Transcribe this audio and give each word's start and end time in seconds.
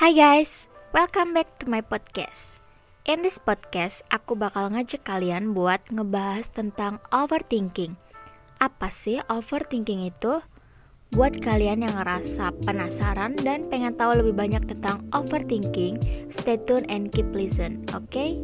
Hai 0.00 0.16
guys, 0.16 0.64
welcome 0.96 1.36
back 1.36 1.60
to 1.60 1.68
my 1.68 1.84
podcast. 1.84 2.56
In 3.04 3.20
this 3.20 3.36
podcast, 3.36 4.00
aku 4.08 4.32
bakal 4.32 4.72
ngajak 4.72 5.04
kalian 5.04 5.52
buat 5.52 5.84
ngebahas 5.92 6.48
tentang 6.56 7.04
overthinking. 7.12 8.00
Apa 8.64 8.88
sih 8.88 9.20
overthinking 9.28 10.08
itu? 10.08 10.40
Buat 11.12 11.44
kalian 11.44 11.84
yang 11.84 12.00
ngerasa 12.00 12.48
penasaran 12.64 13.36
dan 13.44 13.68
pengen 13.68 13.92
tahu 13.92 14.24
lebih 14.24 14.40
banyak 14.40 14.64
tentang 14.72 15.04
overthinking, 15.12 16.00
stay 16.32 16.56
tune 16.64 16.88
and 16.88 17.12
keep 17.12 17.28
listen, 17.36 17.84
oke? 17.92 18.08
Okay? 18.08 18.40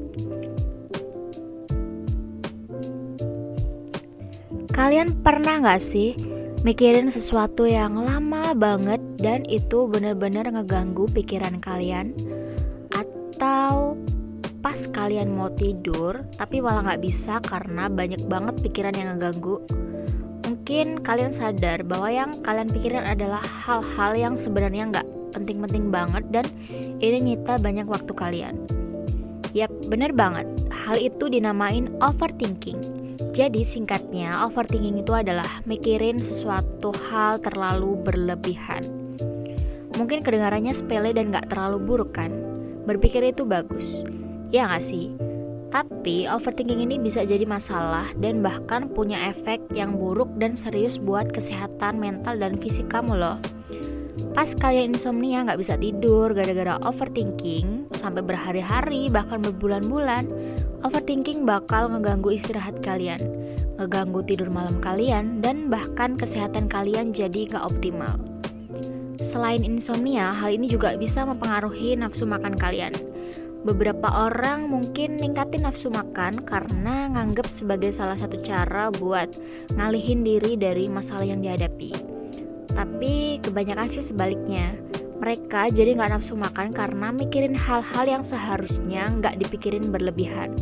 Kalian 4.77 5.25
pernah 5.25 5.65
gak 5.65 5.81
sih 5.81 6.21
mikirin 6.67 7.15
sesuatu 7.15 7.63
yang 7.63 7.95
lama 7.95 8.51
banget 8.51 8.99
dan 9.23 9.47
itu 9.47 9.87
bener-bener 9.87 10.51
ngeganggu 10.51 11.07
pikiran 11.15 11.63
kalian 11.63 12.11
atau 12.91 13.95
pas 14.59 14.91
kalian 14.91 15.31
mau 15.31 15.47
tidur 15.47 16.27
tapi 16.35 16.59
malah 16.59 16.83
nggak 16.91 17.07
bisa 17.07 17.39
karena 17.39 17.87
banyak 17.87 18.19
banget 18.27 18.59
pikiran 18.67 18.99
yang 18.99 19.15
ngeganggu 19.15 19.63
mungkin 20.43 21.07
kalian 21.07 21.31
sadar 21.31 21.87
bahwa 21.87 22.11
yang 22.11 22.35
kalian 22.43 22.67
pikirin 22.67 23.07
adalah 23.07 23.47
hal-hal 23.47 24.19
yang 24.19 24.35
sebenarnya 24.35 24.91
nggak 24.91 25.07
penting-penting 25.39 25.95
banget 25.95 26.27
dan 26.35 26.51
ini 26.99 27.31
nyita 27.31 27.63
banyak 27.63 27.87
waktu 27.87 28.11
kalian 28.11 28.59
Yap, 29.57 29.73
bener 29.89 30.13
banget. 30.13 30.45
Hal 30.69 31.01
itu 31.01 31.33
dinamain 31.33 31.89
overthinking. 32.05 32.96
Jadi 33.33 33.65
singkatnya, 33.65 34.45
overthinking 34.45 35.01
itu 35.01 35.13
adalah 35.17 35.65
mikirin 35.65 36.21
sesuatu 36.21 36.93
hal 37.09 37.41
terlalu 37.41 37.97
berlebihan. 38.01 38.85
Mungkin 39.97 40.21
kedengarannya 40.21 40.77
sepele 40.77 41.17
dan 41.17 41.33
gak 41.33 41.49
terlalu 41.49 41.81
buruk 41.81 42.13
kan? 42.13 42.33
Berpikir 42.85 43.25
itu 43.25 43.49
bagus, 43.49 44.05
ya 44.53 44.69
gak 44.69 44.85
sih? 44.85 45.17
Tapi 45.73 46.29
overthinking 46.31 46.85
ini 46.85 46.97
bisa 46.97 47.27
jadi 47.27 47.45
masalah 47.45 48.13
dan 48.21 48.41
bahkan 48.41 48.89
punya 48.93 49.33
efek 49.33 49.61
yang 49.75 49.97
buruk 49.97 50.31
dan 50.39 50.55
serius 50.55 50.97
buat 50.97 51.29
kesehatan 51.33 51.99
mental 51.99 52.39
dan 52.39 52.57
fisik 52.61 52.89
kamu 52.89 53.19
loh. 53.19 53.37
Pas 54.33 54.53
kalian 54.53 54.97
insomnia 54.97 55.45
nggak 55.45 55.61
bisa 55.61 55.77
tidur 55.81 56.33
gara-gara 56.33 56.77
overthinking 56.85 57.89
sampai 57.93 58.21
berhari-hari 58.21 59.09
bahkan 59.13 59.41
berbulan-bulan, 59.41 60.29
overthinking 60.87 61.43
bakal 61.43 61.91
ngeganggu 61.91 62.39
istirahat 62.39 62.79
kalian, 62.79 63.19
ngeganggu 63.75 64.23
tidur 64.23 64.47
malam 64.47 64.79
kalian, 64.79 65.43
dan 65.43 65.67
bahkan 65.67 66.15
kesehatan 66.15 66.71
kalian 66.71 67.11
jadi 67.11 67.51
nggak 67.51 67.67
optimal. 67.67 68.15
Selain 69.19 69.67
insomnia, 69.67 70.31
hal 70.31 70.55
ini 70.55 70.71
juga 70.71 70.95
bisa 70.95 71.27
mempengaruhi 71.27 71.99
nafsu 71.99 72.23
makan 72.23 72.55
kalian. 72.55 72.95
Beberapa 73.67 74.31
orang 74.31 74.71
mungkin 74.71 75.19
ningkatin 75.19 75.67
nafsu 75.67 75.91
makan 75.91 76.47
karena 76.47 77.11
nganggep 77.11 77.51
sebagai 77.51 77.91
salah 77.91 78.15
satu 78.15 78.39
cara 78.47 78.95
buat 78.95 79.35
ngalihin 79.75 80.23
diri 80.23 80.55
dari 80.55 80.87
masalah 80.87 81.27
yang 81.27 81.43
dihadapi. 81.43 81.91
Tapi 82.71 83.43
kebanyakan 83.43 83.91
sih 83.91 84.07
sebaliknya. 84.07 84.79
Mereka 85.19 85.75
jadi 85.75 85.99
nggak 85.99 86.13
nafsu 86.15 86.39
makan 86.39 86.71
karena 86.77 87.11
mikirin 87.11 87.57
hal-hal 87.59 88.05
yang 88.07 88.23
seharusnya 88.23 89.11
nggak 89.11 89.43
dipikirin 89.43 89.91
berlebihan. 89.91 90.55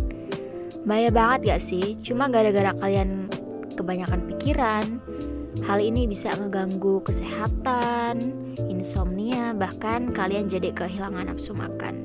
Bahaya 0.84 1.08
banget 1.08 1.40
gak 1.48 1.62
sih? 1.64 1.96
Cuma 2.04 2.28
gara-gara 2.28 2.76
kalian 2.76 3.32
kebanyakan 3.72 4.20
pikiran, 4.28 5.00
hal 5.64 5.78
ini 5.80 6.04
bisa 6.04 6.28
ngeganggu 6.36 7.00
kesehatan, 7.00 8.20
insomnia, 8.68 9.56
bahkan 9.56 10.12
kalian 10.12 10.52
jadi 10.52 10.76
kehilangan 10.76 11.32
nafsu 11.32 11.56
makan. 11.56 12.04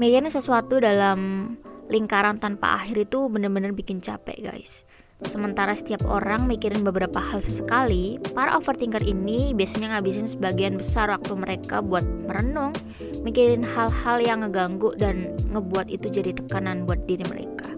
Mikirin 0.00 0.32
sesuatu 0.32 0.80
dalam 0.80 1.52
lingkaran 1.92 2.40
tanpa 2.40 2.80
akhir 2.80 3.10
itu 3.10 3.28
bener-bener 3.28 3.76
bikin 3.76 4.00
capek 4.00 4.40
guys. 4.40 4.88
Sementara 5.20 5.76
setiap 5.76 6.08
orang 6.08 6.48
mikirin 6.48 6.80
beberapa 6.80 7.20
hal 7.20 7.44
sesekali, 7.44 8.16
para 8.32 8.56
overthinker 8.56 9.04
ini 9.04 9.52
biasanya 9.52 9.92
ngabisin 9.96 10.24
sebagian 10.24 10.80
besar 10.80 11.12
waktu 11.12 11.36
mereka 11.36 11.84
buat 11.84 12.04
merenung, 12.24 12.72
mikirin 13.20 13.60
hal-hal 13.60 14.16
yang 14.24 14.40
ngeganggu 14.40 14.96
dan 14.96 15.36
ngebuat 15.52 15.92
itu 15.92 16.08
jadi 16.08 16.32
tekanan 16.32 16.88
buat 16.88 17.04
diri 17.04 17.28
mereka. 17.28 17.68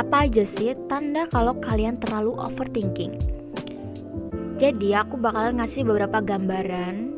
Apa 0.00 0.24
aja 0.24 0.40
sih 0.48 0.72
tanda 0.88 1.28
kalau 1.28 1.52
kalian 1.60 2.00
terlalu 2.00 2.32
overthinking? 2.40 3.20
Jadi 4.56 4.96
aku 4.96 5.20
bakalan 5.20 5.60
ngasih 5.60 5.84
beberapa 5.84 6.24
gambaran 6.24 7.12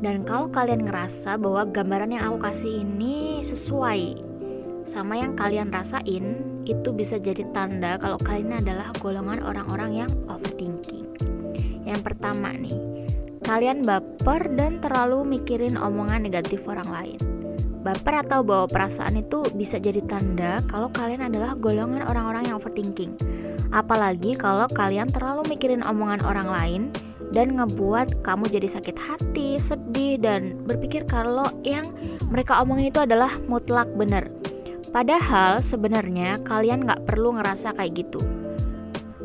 dan 0.00 0.24
kalau 0.24 0.48
kalian 0.48 0.88
ngerasa 0.88 1.36
bahwa 1.36 1.68
gambaran 1.68 2.16
yang 2.16 2.32
aku 2.32 2.38
kasih 2.48 2.84
ini 2.84 3.44
sesuai 3.44 4.16
sama 4.88 5.20
yang 5.20 5.36
kalian 5.36 5.68
rasain, 5.68 6.49
itu 6.68 6.92
bisa 6.92 7.16
jadi 7.16 7.46
tanda 7.54 7.96
kalau 7.96 8.20
kalian 8.20 8.60
adalah 8.60 8.92
golongan 9.00 9.40
orang-orang 9.44 10.04
yang 10.04 10.10
overthinking. 10.28 11.08
Yang 11.84 12.00
pertama 12.04 12.52
nih, 12.52 12.76
kalian 13.44 13.82
baper 13.82 14.52
dan 14.54 14.78
terlalu 14.78 15.24
mikirin 15.24 15.80
omongan 15.80 16.24
negatif 16.28 16.64
orang 16.68 16.88
lain. 16.88 17.20
Baper 17.80 18.28
atau 18.28 18.44
bawa 18.44 18.68
perasaan 18.68 19.16
itu 19.16 19.40
bisa 19.56 19.80
jadi 19.80 20.04
tanda 20.04 20.60
kalau 20.68 20.92
kalian 20.92 21.32
adalah 21.32 21.56
golongan 21.56 22.04
orang-orang 22.04 22.52
yang 22.52 22.60
overthinking. 22.60 23.16
Apalagi 23.72 24.36
kalau 24.36 24.68
kalian 24.68 25.08
terlalu 25.08 25.56
mikirin 25.56 25.80
omongan 25.80 26.20
orang 26.20 26.48
lain 26.52 26.82
dan 27.30 27.56
ngebuat 27.56 28.20
kamu 28.26 28.50
jadi 28.50 28.68
sakit 28.68 28.96
hati, 28.98 29.56
sedih, 29.56 30.18
dan 30.20 30.60
berpikir 30.66 31.06
kalau 31.06 31.46
yang 31.62 31.88
mereka 32.28 32.58
omongin 32.60 32.90
itu 32.90 33.00
adalah 33.00 33.30
mutlak 33.46 33.86
benar 33.94 34.28
Padahal 34.90 35.62
sebenarnya 35.62 36.42
kalian 36.42 36.82
nggak 36.82 37.06
perlu 37.06 37.38
ngerasa 37.38 37.78
kayak 37.78 37.94
gitu. 37.94 38.18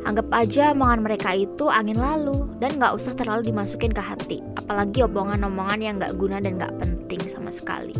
Anggap 0.06 0.30
aja 0.30 0.70
omongan 0.78 1.02
mereka 1.02 1.34
itu 1.34 1.66
angin 1.66 1.98
lalu 1.98 2.46
dan 2.62 2.78
nggak 2.78 2.94
usah 2.94 3.18
terlalu 3.18 3.50
dimasukin 3.50 3.90
ke 3.90 3.98
hati, 3.98 4.38
apalagi 4.54 5.02
omongan-omongan 5.02 5.80
yang 5.82 5.98
nggak 5.98 6.14
guna 6.14 6.38
dan 6.38 6.62
nggak 6.62 6.78
penting 6.78 7.26
sama 7.26 7.50
sekali. 7.50 7.98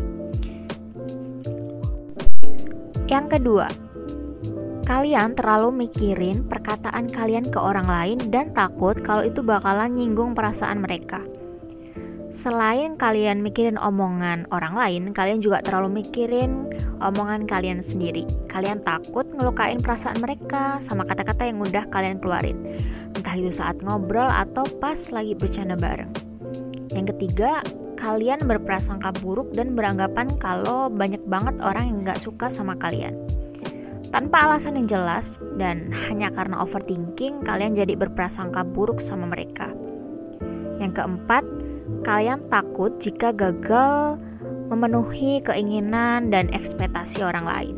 Yang 3.10 3.26
kedua, 3.38 3.66
kalian 4.86 5.34
terlalu 5.34 5.90
mikirin 5.90 6.46
perkataan 6.46 7.10
kalian 7.10 7.50
ke 7.50 7.58
orang 7.58 7.90
lain 7.90 8.30
dan 8.30 8.54
takut 8.54 8.94
kalau 9.02 9.26
itu 9.26 9.42
bakalan 9.42 9.98
nyinggung 9.98 10.38
perasaan 10.38 10.86
mereka. 10.86 11.26
Selain 12.36 13.00
kalian 13.00 13.40
mikirin 13.40 13.80
omongan 13.80 14.44
orang 14.52 14.76
lain, 14.76 15.04
kalian 15.16 15.40
juga 15.40 15.64
terlalu 15.64 16.04
mikirin 16.04 16.68
omongan 17.00 17.48
kalian 17.48 17.80
sendiri. 17.80 18.28
Kalian 18.52 18.84
takut 18.84 19.24
ngelukain 19.32 19.80
perasaan 19.80 20.20
mereka 20.20 20.76
sama 20.84 21.08
kata-kata 21.08 21.48
yang 21.48 21.64
udah 21.64 21.88
kalian 21.88 22.20
keluarin. 22.20 22.60
Entah 23.16 23.40
itu 23.40 23.56
saat 23.56 23.80
ngobrol 23.80 24.28
atau 24.28 24.68
pas 24.84 25.00
lagi 25.16 25.32
bercanda 25.32 25.80
bareng. 25.80 26.12
Yang 26.92 27.16
ketiga, 27.16 27.64
kalian 27.96 28.44
berprasangka 28.44 29.16
buruk 29.24 29.56
dan 29.56 29.72
beranggapan 29.72 30.28
kalau 30.36 30.92
banyak 30.92 31.24
banget 31.32 31.56
orang 31.64 31.88
yang 31.88 31.98
gak 32.04 32.20
suka 32.20 32.52
sama 32.52 32.76
kalian. 32.76 33.16
Tanpa 34.12 34.52
alasan 34.52 34.76
yang 34.76 34.92
jelas 34.92 35.40
dan 35.56 35.88
hanya 36.12 36.28
karena 36.36 36.60
overthinking, 36.60 37.48
kalian 37.48 37.80
jadi 37.80 37.96
berprasangka 37.96 38.68
buruk 38.68 39.00
sama 39.00 39.24
mereka. 39.24 39.72
Yang 40.84 41.00
keempat, 41.00 41.44
kalian 42.06 42.46
takut 42.54 42.94
jika 43.02 43.34
gagal 43.34 44.22
memenuhi 44.70 45.42
keinginan 45.42 46.30
dan 46.30 46.54
ekspektasi 46.54 47.26
orang 47.26 47.50
lain. 47.50 47.76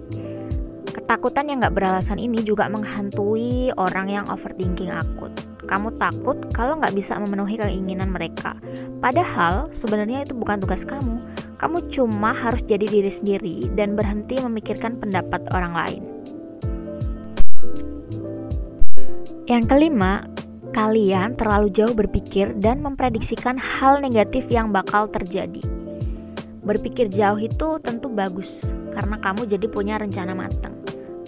Ketakutan 0.92 1.48
yang 1.48 1.64
gak 1.64 1.80
beralasan 1.80 2.20
ini 2.20 2.44
juga 2.44 2.68
menghantui 2.68 3.72
orang 3.80 4.12
yang 4.12 4.26
overthinking 4.28 4.92
akut. 4.92 5.32
Kamu 5.68 5.96
takut 6.00 6.36
kalau 6.56 6.80
nggak 6.80 6.96
bisa 6.96 7.20
memenuhi 7.20 7.60
keinginan 7.60 8.08
mereka. 8.12 8.56
Padahal 9.04 9.68
sebenarnya 9.76 10.24
itu 10.24 10.32
bukan 10.32 10.64
tugas 10.64 10.88
kamu. 10.88 11.20
Kamu 11.60 11.92
cuma 11.92 12.32
harus 12.32 12.64
jadi 12.64 12.88
diri 12.88 13.12
sendiri 13.12 13.68
dan 13.76 13.96
berhenti 13.96 14.40
memikirkan 14.40 14.96
pendapat 14.96 15.44
orang 15.52 15.74
lain. 15.76 16.04
Yang 19.48 19.64
kelima, 19.72 20.24
kalian 20.78 21.34
terlalu 21.34 21.74
jauh 21.74 21.98
berpikir 21.98 22.54
dan 22.62 22.86
memprediksikan 22.86 23.58
hal 23.58 23.98
negatif 23.98 24.46
yang 24.46 24.70
bakal 24.70 25.10
terjadi. 25.10 25.66
Berpikir 26.62 27.10
jauh 27.10 27.42
itu 27.42 27.82
tentu 27.82 28.14
bagus 28.14 28.62
karena 28.94 29.18
kamu 29.18 29.50
jadi 29.50 29.66
punya 29.74 29.98
rencana 29.98 30.38
matang. 30.38 30.78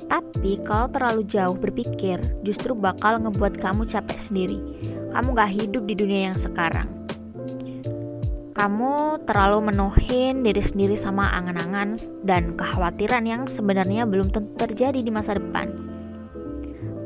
Tapi 0.05 0.61
kalau 0.61 0.85
terlalu 0.93 1.25
jauh 1.25 1.57
berpikir, 1.57 2.21
justru 2.45 2.77
bakal 2.77 3.17
ngebuat 3.25 3.57
kamu 3.57 3.89
capek 3.89 4.21
sendiri. 4.21 4.61
Kamu 5.17 5.33
gak 5.33 5.49
hidup 5.49 5.81
di 5.89 5.97
dunia 5.97 6.29
yang 6.29 6.37
sekarang. 6.37 6.85
Kamu 8.53 9.25
terlalu 9.25 9.73
menuhin 9.73 10.45
diri 10.45 10.61
sendiri 10.61 10.93
sama 10.93 11.25
angan-angan 11.33 11.97
dan 12.21 12.53
kekhawatiran 12.53 13.25
yang 13.25 13.41
sebenarnya 13.49 14.05
belum 14.05 14.29
tentu 14.29 14.53
terjadi 14.61 15.01
di 15.01 15.09
masa 15.09 15.41
depan. 15.41 15.73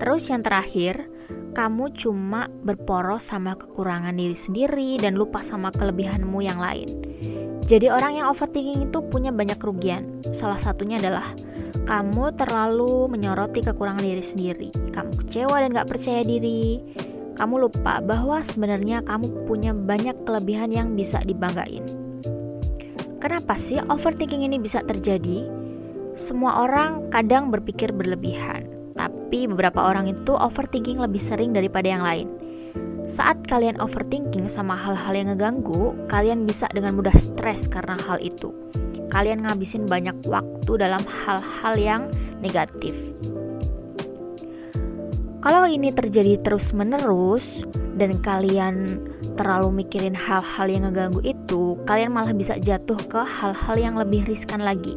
Terus 0.04 0.28
yang 0.28 0.44
terakhir, 0.44 1.13
kamu 1.54 1.94
cuma 1.94 2.50
berporos 2.66 3.30
sama 3.30 3.54
kekurangan 3.54 4.18
diri 4.18 4.34
sendiri 4.34 4.98
dan 4.98 5.14
lupa 5.14 5.46
sama 5.46 5.70
kelebihanmu 5.70 6.42
yang 6.42 6.58
lain. 6.58 6.90
Jadi 7.64 7.88
orang 7.88 8.20
yang 8.20 8.28
overthinking 8.28 8.92
itu 8.92 9.00
punya 9.08 9.32
banyak 9.32 9.56
kerugian. 9.56 10.20
Salah 10.36 10.60
satunya 10.60 11.00
adalah 11.00 11.32
kamu 11.88 12.36
terlalu 12.36 13.08
menyoroti 13.08 13.64
kekurangan 13.64 14.04
diri 14.04 14.26
sendiri. 14.26 14.70
Kamu 14.92 15.14
kecewa 15.24 15.64
dan 15.64 15.72
gak 15.72 15.90
percaya 15.94 16.26
diri. 16.26 16.84
Kamu 17.34 17.56
lupa 17.66 18.04
bahwa 18.04 18.44
sebenarnya 18.44 19.02
kamu 19.08 19.48
punya 19.48 19.72
banyak 19.74 20.28
kelebihan 20.28 20.70
yang 20.70 20.94
bisa 20.94 21.24
dibanggain. 21.24 21.86
Kenapa 23.24 23.56
sih 23.56 23.80
overthinking 23.80 24.44
ini 24.44 24.60
bisa 24.60 24.84
terjadi? 24.84 25.48
Semua 26.14 26.68
orang 26.68 27.10
kadang 27.10 27.50
berpikir 27.50 27.90
berlebihan, 27.90 28.70
tapi 28.94 29.50
beberapa 29.50 29.84
orang 29.84 30.10
itu 30.10 30.34
overthinking 30.38 31.02
lebih 31.02 31.22
sering 31.22 31.54
daripada 31.54 31.90
yang 31.90 32.06
lain. 32.06 32.28
Saat 33.04 33.44
kalian 33.52 33.84
overthinking 33.84 34.48
sama 34.48 34.80
hal-hal 34.80 35.12
yang 35.12 35.28
ngeganggu, 35.36 35.94
kalian 36.08 36.48
bisa 36.48 36.72
dengan 36.72 36.96
mudah 36.96 37.14
stres 37.20 37.68
karena 37.68 38.00
hal 38.08 38.18
itu. 38.24 38.56
Kalian 39.12 39.44
ngabisin 39.44 39.86
banyak 39.86 40.24
waktu 40.26 40.72
dalam 40.80 41.04
hal-hal 41.04 41.74
yang 41.76 42.02
negatif. 42.40 42.96
Kalau 45.44 45.68
ini 45.68 45.92
terjadi 45.92 46.40
terus-menerus 46.40 47.68
dan 48.00 48.16
kalian 48.24 49.04
terlalu 49.36 49.84
mikirin 49.84 50.16
hal-hal 50.16 50.72
yang 50.72 50.88
ngeganggu 50.88 51.20
itu, 51.20 51.76
kalian 51.84 52.16
malah 52.16 52.32
bisa 52.32 52.56
jatuh 52.56 52.96
ke 53.12 53.20
hal-hal 53.20 53.76
yang 53.76 54.00
lebih 54.00 54.24
riskan 54.24 54.64
lagi. 54.64 54.96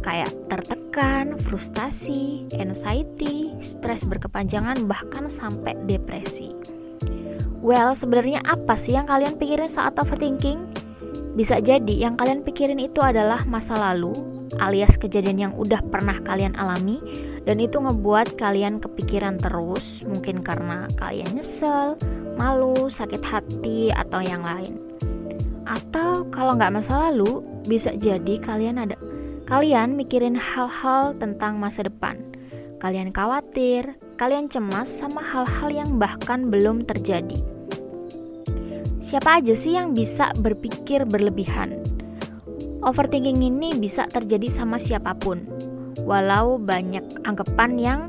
Kayak 0.00 0.32
tertekan, 0.48 1.36
frustasi, 1.44 2.48
anxiety, 2.56 3.52
stres 3.60 4.08
berkepanjangan, 4.08 4.88
bahkan 4.88 5.28
sampai 5.28 5.76
depresi. 5.84 6.56
Well, 7.60 7.92
sebenarnya 7.92 8.40
apa 8.48 8.72
sih 8.80 8.96
yang 8.96 9.04
kalian 9.04 9.36
pikirin 9.36 9.68
saat 9.68 10.00
overthinking? 10.00 10.64
Bisa 11.36 11.60
jadi 11.60 12.08
yang 12.08 12.16
kalian 12.16 12.40
pikirin 12.40 12.80
itu 12.80 13.04
adalah 13.04 13.44
masa 13.44 13.76
lalu, 13.76 14.16
alias 14.56 14.96
kejadian 14.96 15.38
yang 15.38 15.52
udah 15.52 15.84
pernah 15.92 16.16
kalian 16.24 16.56
alami, 16.56 16.98
dan 17.44 17.60
itu 17.60 17.76
ngebuat 17.76 18.40
kalian 18.40 18.80
kepikiran 18.80 19.36
terus, 19.36 20.00
mungkin 20.08 20.40
karena 20.40 20.88
kalian 20.96 21.36
nyesel, 21.36 22.00
malu, 22.40 22.88
sakit 22.88 23.20
hati, 23.20 23.92
atau 23.92 24.24
yang 24.24 24.40
lain. 24.40 24.80
Atau 25.68 26.26
kalau 26.32 26.56
nggak 26.56 26.80
masa 26.80 27.12
lalu, 27.12 27.44
bisa 27.68 27.92
jadi 27.94 28.40
kalian 28.40 28.80
ada 28.80 28.96
kalian 29.50 29.98
mikirin 29.98 30.38
hal-hal 30.38 31.10
tentang 31.18 31.58
masa 31.58 31.82
depan. 31.82 32.22
Kalian 32.78 33.10
khawatir, 33.10 33.98
kalian 34.14 34.46
cemas 34.46 34.86
sama 34.86 35.18
hal-hal 35.26 35.74
yang 35.74 35.98
bahkan 35.98 36.54
belum 36.54 36.86
terjadi. 36.86 37.34
Siapa 39.02 39.42
aja 39.42 39.50
sih 39.58 39.74
yang 39.74 39.90
bisa 39.90 40.30
berpikir 40.38 41.02
berlebihan? 41.02 41.82
Overthinking 42.86 43.42
ini 43.42 43.74
bisa 43.74 44.06
terjadi 44.06 44.46
sama 44.54 44.78
siapa 44.78 45.18
pun. 45.18 45.42
Walau 46.06 46.56
banyak 46.62 47.26
anggapan 47.26 47.70
yang 47.74 48.00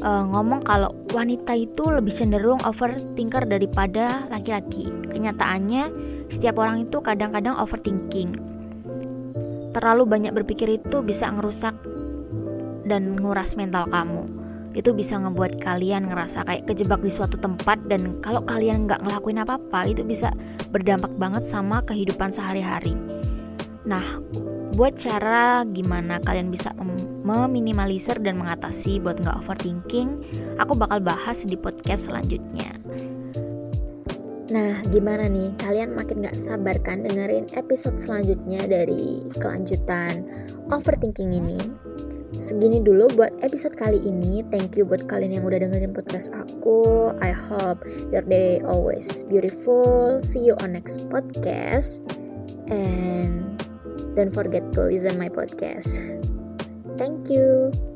uh, 0.00 0.24
ngomong 0.24 0.64
kalau 0.64 0.96
wanita 1.12 1.52
itu 1.52 1.84
lebih 1.92 2.16
cenderung 2.16 2.64
overthinker 2.64 3.44
daripada 3.44 4.24
laki-laki. 4.32 4.88
Kenyataannya, 5.12 5.92
setiap 6.32 6.56
orang 6.64 6.88
itu 6.88 6.96
kadang-kadang 7.04 7.60
overthinking. 7.60 8.57
Terlalu 9.78 10.10
banyak 10.10 10.34
berpikir 10.34 10.82
itu 10.82 11.06
bisa 11.06 11.30
ngerusak 11.30 11.78
dan 12.82 13.14
nguras 13.14 13.54
mental 13.54 13.86
kamu 13.86 14.26
itu 14.74 14.90
bisa 14.94 15.16
ngebuat 15.18 15.58
kalian 15.58 16.10
ngerasa 16.10 16.44
kayak 16.44 16.66
kejebak 16.66 17.00
di 17.00 17.10
suatu 17.10 17.38
tempat 17.40 17.78
dan 17.88 18.18
kalau 18.20 18.42
kalian 18.44 18.84
nggak 18.90 19.00
ngelakuin 19.06 19.42
apa-apa 19.42 19.90
itu 19.90 20.02
bisa 20.02 20.34
berdampak 20.74 21.10
banget 21.16 21.46
sama 21.46 21.80
kehidupan 21.82 22.30
sehari-hari. 22.30 22.94
Nah, 23.88 24.04
buat 24.76 24.94
cara 25.00 25.64
gimana 25.66 26.20
kalian 26.22 26.52
bisa 26.52 26.70
meminimalisir 27.24 28.20
dan 28.20 28.38
mengatasi 28.38 29.00
buat 29.00 29.18
nggak 29.18 29.40
overthinking, 29.40 30.20
aku 30.60 30.76
bakal 30.76 31.00
bahas 31.00 31.42
di 31.42 31.56
podcast 31.56 32.06
selanjutnya. 32.06 32.76
Nah, 34.48 34.80
gimana 34.88 35.28
nih? 35.28 35.52
Kalian 35.60 35.92
makin 35.92 36.24
gak 36.24 36.32
sabar 36.32 36.80
kan 36.80 37.04
dengerin 37.04 37.52
episode 37.52 38.00
selanjutnya 38.00 38.64
dari 38.64 39.28
kelanjutan 39.36 40.24
overthinking 40.72 41.36
ini? 41.36 41.60
Segini 42.38 42.80
dulu 42.80 43.12
buat 43.12 43.34
episode 43.44 43.76
kali 43.76 44.00
ini. 44.04 44.40
Thank 44.48 44.80
you 44.80 44.88
buat 44.88 45.04
kalian 45.04 45.40
yang 45.40 45.44
udah 45.44 45.60
dengerin 45.60 45.92
podcast 45.92 46.32
aku. 46.32 47.12
I 47.20 47.34
hope 47.34 47.84
your 48.08 48.24
day 48.24 48.64
always 48.64 49.26
beautiful. 49.28 50.20
See 50.24 50.48
you 50.48 50.56
on 50.64 50.72
next 50.72 51.04
podcast. 51.12 52.00
And 52.72 53.58
don't 54.16 54.32
forget 54.32 54.64
to 54.76 54.88
listen 54.88 55.20
my 55.20 55.28
podcast. 55.28 56.00
Thank 56.96 57.28
you. 57.28 57.87